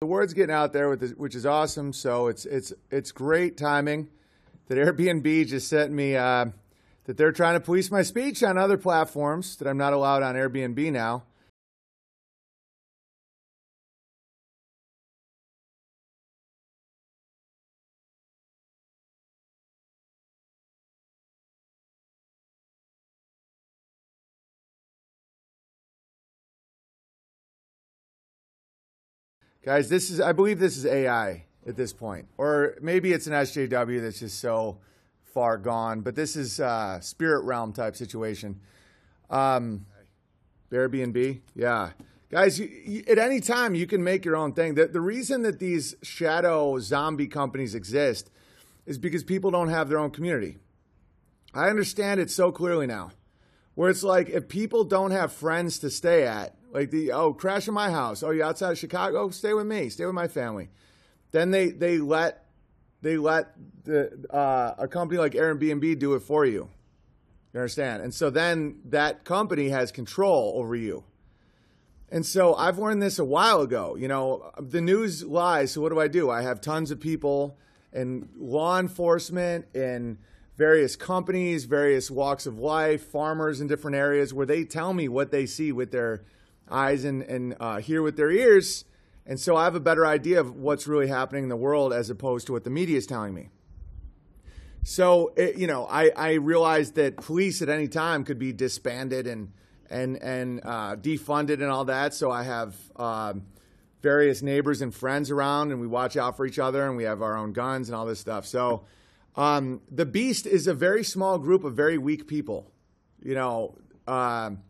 [0.00, 1.92] the word's getting out there, with which is awesome.
[1.92, 4.08] So it's it's it's great timing
[4.68, 6.46] that Airbnb just sent me uh,
[7.06, 10.36] that they're trying to police my speech on other platforms that I'm not allowed on
[10.36, 11.24] Airbnb now.
[29.64, 32.26] Guys, this is I believe this is AI at this point.
[32.38, 34.78] Or maybe it's an SJW that's just so
[35.34, 38.60] far gone, but this is uh, spirit realm type situation.
[39.30, 39.86] Um,
[40.70, 41.90] Airbnb, yeah.
[42.30, 44.74] Guys, you, you, at any time you can make your own thing.
[44.74, 48.30] The, the reason that these shadow zombie companies exist
[48.86, 50.58] is because people don't have their own community.
[51.54, 53.12] I understand it so clearly now.
[53.74, 57.68] Where it's like if people don't have friends to stay at, like the oh, crash
[57.68, 58.22] in my house.
[58.22, 59.30] Oh, you're outside of Chicago?
[59.30, 59.88] Stay with me.
[59.88, 60.68] Stay with my family.
[61.30, 62.46] Then they they let
[63.02, 66.68] they let the uh, a company like Airbnb do it for you.
[67.52, 68.02] You understand?
[68.02, 71.04] And so then that company has control over you.
[72.10, 73.96] And so I've learned this a while ago.
[73.96, 75.72] You know, the news lies.
[75.72, 76.30] So what do I do?
[76.30, 77.58] I have tons of people
[77.92, 80.18] in law enforcement and
[80.56, 85.30] various companies, various walks of life, farmers in different areas where they tell me what
[85.30, 86.22] they see with their
[86.70, 88.84] eyes and, and uh, hear with their ears.
[89.26, 92.08] And so I have a better idea of what's really happening in the world as
[92.08, 93.50] opposed to what the media is telling me.
[94.82, 99.26] So, it, you know, I, I realized that police at any time could be disbanded
[99.26, 99.52] and,
[99.90, 102.14] and, and uh, defunded and all that.
[102.14, 103.34] So I have uh,
[104.00, 107.20] various neighbors and friends around, and we watch out for each other, and we have
[107.20, 108.46] our own guns and all this stuff.
[108.46, 108.84] So
[109.36, 112.72] um, the beast is a very small group of very weak people.
[113.22, 114.62] You know, um,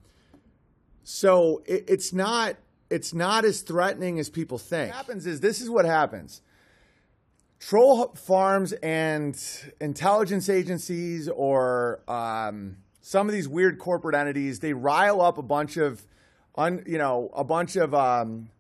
[1.08, 2.56] so it, it's not
[2.90, 4.90] it's not as threatening as people think.
[4.90, 6.42] What happens is this is what happens.
[7.58, 9.34] Troll farms and
[9.80, 15.78] intelligence agencies or um, some of these weird corporate entities, they rile up a bunch
[15.78, 16.06] of,
[16.56, 18.50] un, you know, a bunch of um,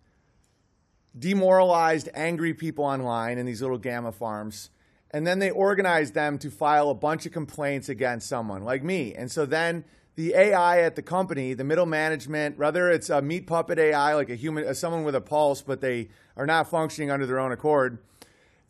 [1.18, 4.70] demoralized, angry people online in these little gamma farms.
[5.10, 9.14] And then they organize them to file a bunch of complaints against someone like me.
[9.14, 9.84] And so then
[10.18, 14.28] the AI at the company, the middle management, whether it's a meat puppet AI, like
[14.28, 17.52] a human, uh, someone with a pulse, but they are not functioning under their own
[17.52, 17.98] accord,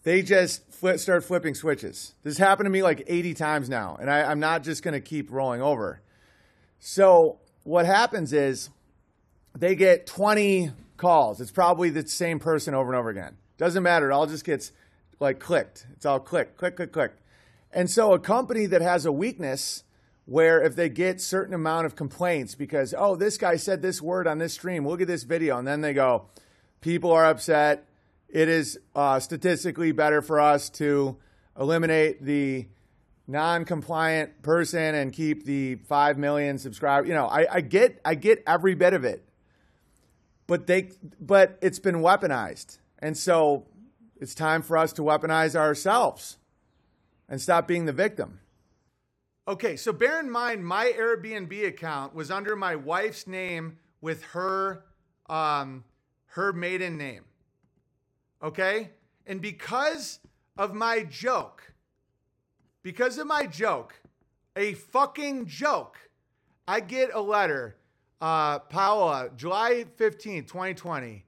[0.03, 2.13] they just flip, start flipping switches.
[2.23, 4.93] This has happened to me like 80 times now, and I, I'm not just going
[4.93, 6.03] to keep rolling over.
[6.81, 8.69] So what happens is
[9.57, 11.41] they get 20 calls.
[11.41, 13.39] It's probably the same person over and over again.
[13.57, 14.11] Doesn't matter.
[14.11, 14.71] It all just gets
[15.19, 15.87] like clicked.
[15.95, 17.13] It's all click, click, click, click.
[17.73, 19.85] And so a company that has a weakness
[20.29, 24.27] where if they get certain amount of complaints because oh this guy said this word
[24.27, 25.57] on this stream look at this video.
[25.57, 26.27] And then they go
[26.83, 27.89] people are upset.
[28.29, 31.17] It is uh, statistically better for us to
[31.59, 32.69] eliminate the
[33.27, 38.43] non-compliant person and keep the 5 million subscribers you know I, I get i get
[38.47, 39.25] every bit of it.
[40.47, 42.77] But they but it's been weaponized.
[42.99, 43.67] And so
[44.21, 46.37] it's time for us to weaponize ourselves
[47.31, 48.41] and stop being the victim
[49.49, 54.85] Okay, so bear in mind, my Airbnb account was under my wife's name with her
[55.31, 55.85] um,
[56.27, 57.25] her maiden name.
[58.43, 58.91] Okay,
[59.27, 60.21] and because
[60.59, 61.73] of my joke,
[62.83, 63.95] because of my joke,
[64.55, 65.97] a fucking joke,
[66.67, 67.79] I get a letter,
[68.21, 71.25] uh, Paola, July 15, 2020.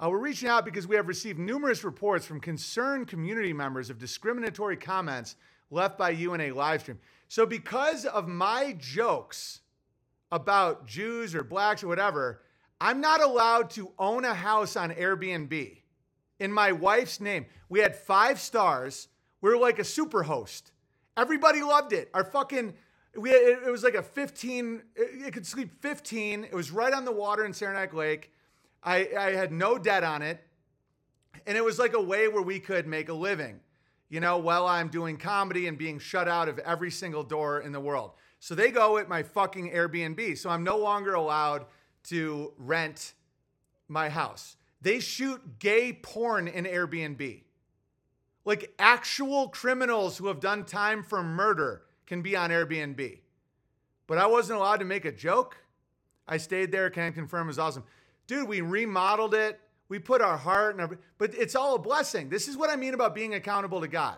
[0.00, 4.00] Uh, we're reaching out because we have received numerous reports from concerned community members of
[4.00, 5.36] discriminatory comments
[5.72, 6.98] left by you in a live stream.
[7.28, 9.60] So, because of my jokes
[10.30, 12.42] about Jews or blacks or whatever,
[12.80, 15.78] I'm not allowed to own a house on Airbnb
[16.38, 17.46] in my wife's name.
[17.68, 19.08] We had five stars.
[19.40, 20.72] We were like a super host.
[21.16, 22.10] Everybody loved it.
[22.12, 22.74] Our fucking,
[23.16, 26.44] we had, it was like a 15, it could sleep 15.
[26.44, 28.32] It was right on the water in Saranac Lake.
[28.82, 30.40] I, I had no debt on it.
[31.46, 33.60] And it was like a way where we could make a living
[34.12, 37.72] you know, while I'm doing comedy and being shut out of every single door in
[37.72, 38.10] the world.
[38.40, 40.36] So they go at my fucking Airbnb.
[40.36, 41.64] So I'm no longer allowed
[42.08, 43.14] to rent
[43.88, 44.58] my house.
[44.82, 47.40] They shoot gay porn in Airbnb.
[48.44, 53.18] Like actual criminals who have done time for murder can be on Airbnb.
[54.06, 55.56] But I wasn't allowed to make a joke.
[56.28, 57.84] I stayed there, can confirm it was awesome.
[58.26, 59.58] Dude, we remodeled it.
[59.92, 62.30] We put our heart and our, but it's all a blessing.
[62.30, 64.16] This is what I mean about being accountable to God.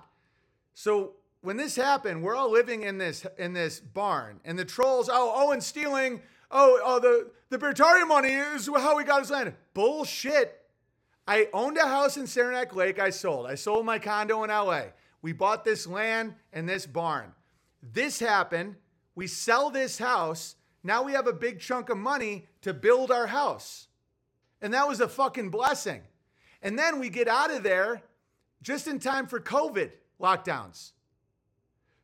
[0.72, 5.08] So when this happened, we're all living in this in this barn, and the trolls,
[5.12, 6.22] oh, oh, and stealing,
[6.52, 9.52] oh, oh, the the Beartaria money is how we got his land.
[9.74, 10.62] Bullshit.
[11.26, 13.00] I owned a house in Saranac Lake.
[13.00, 13.46] I sold.
[13.48, 14.82] I sold my condo in LA.
[15.22, 17.32] We bought this land and this barn.
[17.82, 18.76] This happened.
[19.16, 20.54] We sell this house.
[20.84, 23.88] Now we have a big chunk of money to build our house.
[24.64, 26.00] And that was a fucking blessing.
[26.62, 28.00] And then we get out of there
[28.62, 30.92] just in time for COVID lockdowns.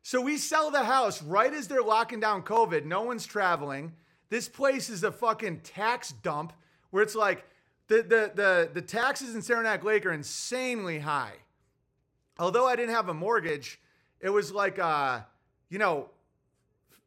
[0.03, 2.85] So we sell the house right as they're locking down COVID.
[2.85, 3.93] No one's traveling.
[4.29, 6.53] This place is a fucking tax dump
[6.91, 7.45] where it's like
[7.87, 11.33] the, the, the, the taxes in Saranac Lake are insanely high.
[12.37, 13.81] Although I didn't have a mortgage,
[14.19, 15.21] it was like, uh,
[15.71, 16.11] you know,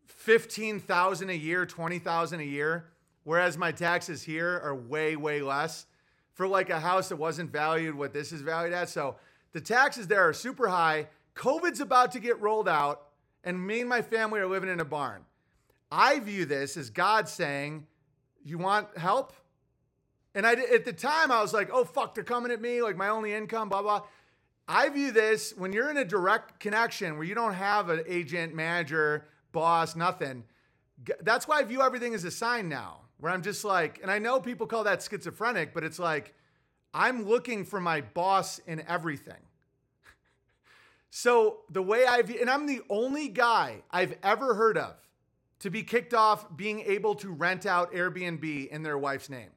[0.06, 2.86] 15,000 a year, 20,000 a year.
[3.24, 5.86] Whereas my taxes here are way, way less
[6.34, 8.88] for like a house that wasn't valued what this is valued at.
[8.88, 9.16] So
[9.52, 11.08] the taxes there are super high.
[11.34, 13.08] COVID's about to get rolled out,
[13.42, 15.24] and me and my family are living in a barn.
[15.90, 17.86] I view this as God saying,
[18.44, 19.32] You want help?
[20.34, 22.96] And I, at the time, I was like, Oh, fuck, they're coming at me, like
[22.96, 24.02] my only income, blah, blah.
[24.66, 28.54] I view this when you're in a direct connection where you don't have an agent,
[28.54, 30.44] manager, boss, nothing.
[31.20, 34.18] That's why I view everything as a sign now, where I'm just like, and I
[34.18, 36.34] know people call that schizophrenic, but it's like,
[36.92, 39.40] I'm looking for my boss in everything.
[41.10, 44.96] So the way I've, and I'm the only guy I've ever heard of
[45.60, 49.50] to be kicked off being able to rent out Airbnb in their wife's name.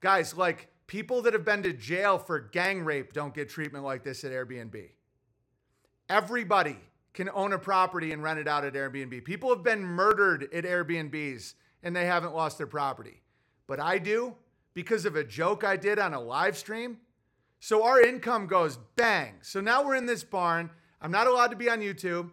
[0.00, 4.04] Guys, like people that have been to jail for gang rape don't get treatment like
[4.04, 4.90] this at Airbnb.
[6.08, 6.78] Everybody
[7.12, 9.24] can own a property and rent it out at Airbnb.
[9.24, 11.54] People have been murdered at Airbnbs
[11.86, 13.22] and they haven't lost their property.
[13.68, 14.34] But I do
[14.74, 16.98] because of a joke I did on a live stream
[17.60, 19.34] so our income goes bang.
[19.42, 20.68] So now we're in this barn.
[21.00, 22.30] I'm not allowed to be on YouTube.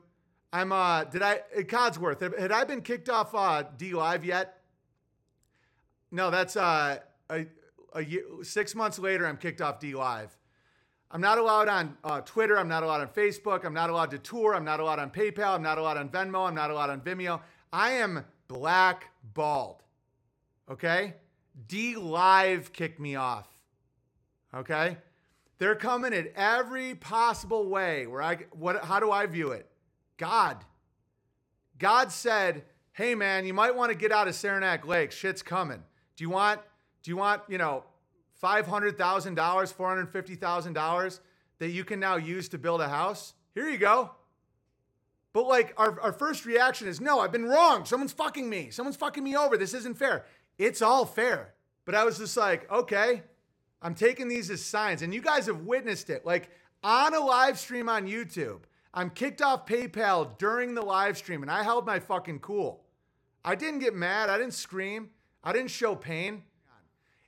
[0.52, 4.62] I'm uh did I Codsworth, had I been kicked off uh DLive yet?
[6.12, 6.98] No, that's uh
[7.30, 7.46] a,
[7.94, 10.30] a year, 6 months later I'm kicked off DLive.
[11.12, 12.58] I'm not allowed on uh, Twitter.
[12.58, 13.66] I'm not allowed on Facebook.
[13.66, 14.56] I'm not allowed to tour.
[14.56, 15.54] I'm not allowed on PayPal.
[15.54, 16.48] I'm not allowed on Venmo.
[16.48, 17.40] I'm not allowed on Vimeo.
[17.72, 19.84] I am blackballed.
[20.70, 21.16] Okay?
[21.68, 23.48] DLive kicked me off.
[24.54, 24.98] Okay?
[25.58, 28.08] They're coming at every possible way.
[28.08, 29.70] Where I what how do I view it?
[30.18, 30.58] God.
[31.78, 35.12] God said, "Hey man, you might want to get out of Saranac Lake.
[35.12, 35.84] Shit's coming.
[36.16, 36.62] Do you want
[37.02, 37.84] do you want, you know,
[38.42, 38.96] $500,000,
[39.36, 41.20] $450,000
[41.60, 43.34] that you can now use to build a house?
[43.54, 44.12] Here you go."
[45.34, 47.86] But like our, our first reaction is, no, I've been wrong.
[47.86, 48.70] Someone's fucking me.
[48.70, 49.58] Someone's fucking me over.
[49.58, 50.26] This isn't fair.
[50.60, 51.56] It's all fair.
[51.86, 53.24] But I was just like, okay,
[53.82, 56.26] I'm taking these as signs, and you guys have witnessed it.
[56.26, 56.50] Like
[56.84, 58.62] on a live stream on YouTube,
[58.94, 62.84] I'm kicked off PayPal during the live stream, and I held my fucking cool.
[63.44, 64.30] I didn't get mad.
[64.30, 65.10] I didn't scream.
[65.44, 66.44] I didn't show pain.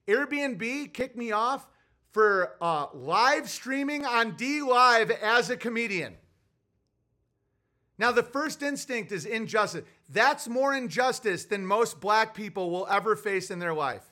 [0.07, 1.67] Airbnb kicked me off
[2.11, 6.15] for uh, live streaming on DLive as a comedian.
[7.97, 9.83] Now, the first instinct is injustice.
[10.09, 14.03] That's more injustice than most black people will ever face in their life.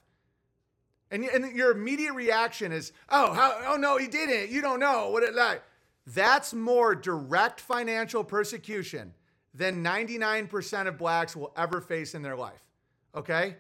[1.12, 4.50] And, and your immediate reaction is, oh, how, oh no, he didn't.
[4.50, 5.62] You don't know what it like.
[6.08, 9.14] That's more direct financial persecution
[9.54, 12.64] than 99% of blacks will ever face in their life.
[13.16, 13.58] Okay?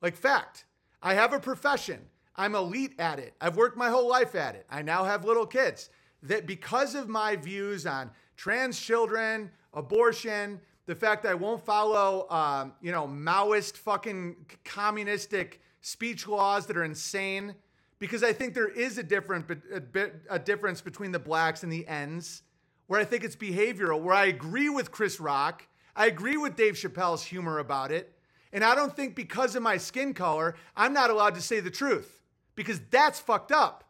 [0.00, 0.64] Like, fact.
[1.02, 2.00] I have a profession.
[2.34, 3.34] I'm elite at it.
[3.40, 4.66] I've worked my whole life at it.
[4.70, 5.90] I now have little kids.
[6.22, 12.28] That because of my views on trans children, abortion, the fact that I won't follow,
[12.30, 17.54] um, you know, Maoist fucking communistic speech laws that are insane
[17.98, 21.72] because I think there is a different a, bit, a difference between the blacks and
[21.72, 22.42] the ends
[22.86, 26.74] where I think it's behavioral where I agree with Chris Rock I agree with Dave
[26.74, 28.12] Chappelle's humor about it
[28.52, 31.70] and I don't think because of my skin color I'm not allowed to say the
[31.70, 32.20] truth
[32.56, 33.84] because that's fucked up.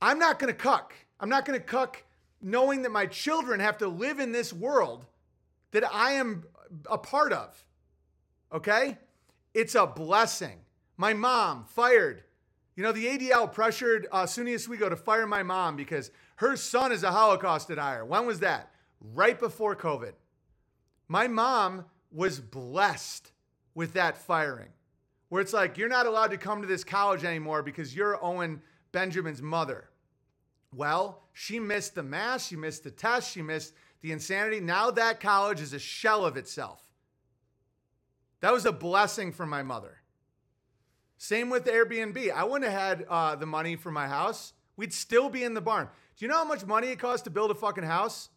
[0.00, 0.94] I'm not to cuck.
[1.18, 2.04] I'm not to cuck
[2.42, 5.06] knowing that my children have to live in this world
[5.70, 6.44] that I am
[6.90, 7.64] a part of
[8.52, 8.98] okay
[9.54, 10.58] it's a blessing
[10.96, 12.22] my mom fired.
[12.76, 16.92] You know, the ADL pressured uh, SUNY Oswego to fire my mom because her son
[16.92, 18.04] is a Holocaust denier.
[18.04, 18.70] When was that?
[19.00, 20.12] Right before COVID.
[21.08, 23.32] My mom was blessed
[23.74, 24.68] with that firing,
[25.28, 28.62] where it's like, you're not allowed to come to this college anymore because you're Owen
[28.92, 29.88] Benjamin's mother.
[30.74, 34.60] Well, she missed the mass, she missed the test, she missed the insanity.
[34.60, 36.80] Now that college is a shell of itself.
[38.40, 39.98] That was a blessing for my mother.
[41.16, 42.32] Same with Airbnb.
[42.32, 44.54] I wouldn't have had uh, the money for my house.
[44.76, 45.88] We'd still be in the barn.
[46.16, 48.28] Do you know how much money it costs to build a fucking house?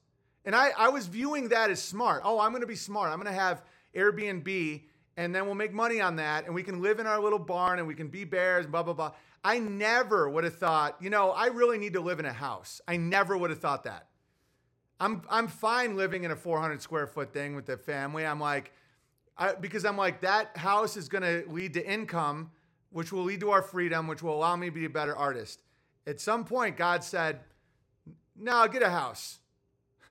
[0.45, 2.21] And I, I was viewing that as smart.
[2.23, 3.11] Oh, I'm going to be smart.
[3.11, 3.63] I'm going to have
[3.95, 4.83] Airbnb
[5.17, 7.79] and then we'll make money on that and we can live in our little barn
[7.79, 9.11] and we can be bears, blah, blah, blah.
[9.45, 12.81] I never would have thought, you know, I really need to live in a house.
[12.87, 14.07] I never would have thought that.
[14.99, 18.25] I'm, I'm fine living in a 400 square foot thing with the family.
[18.25, 18.73] I'm like,
[19.37, 22.49] I, because I'm like, that house is going to lead to income,
[22.89, 25.61] which will lead to our freedom, which will allow me to be a better artist.
[26.07, 27.41] At some point, God said,
[28.35, 29.37] no, get a house.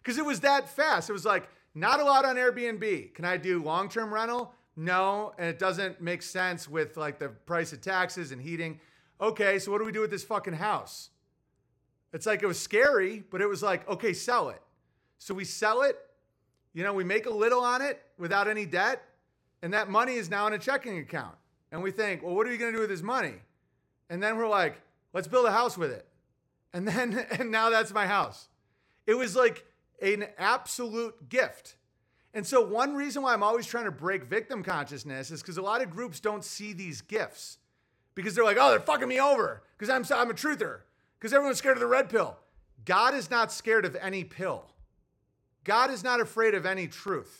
[0.00, 1.10] Because it was that fast.
[1.10, 3.14] It was like, not a lot on Airbnb.
[3.14, 4.54] Can I do long term rental?
[4.76, 5.32] No.
[5.38, 8.80] And it doesn't make sense with like the price of taxes and heating.
[9.20, 11.10] Okay, so what do we do with this fucking house?
[12.12, 14.62] It's like it was scary, but it was like, okay, sell it.
[15.18, 15.98] So we sell it.
[16.74, 19.02] You know, we make a little on it without any debt.
[19.62, 21.36] And that money is now in a checking account.
[21.72, 23.34] And we think, well, what are we to do with this money?
[24.10, 24.80] And then we're like,
[25.12, 26.06] let's build a house with it.
[26.74, 28.48] And then, and now that's my house.
[29.06, 29.64] It was like,
[30.02, 31.76] an absolute gift.
[32.36, 35.62] And so, one reason why I'm always trying to break victim consciousness is because a
[35.62, 37.56] lot of groups don't see these gifts
[38.14, 40.80] because they're like, oh, they're fucking me over because I'm, I'm a truther,
[41.18, 42.36] because everyone's scared of the red pill.
[42.84, 44.66] God is not scared of any pill,
[45.64, 47.32] God is not afraid of any truth.